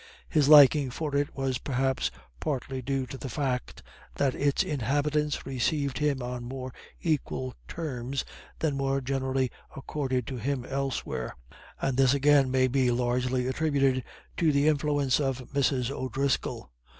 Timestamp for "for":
0.89-1.15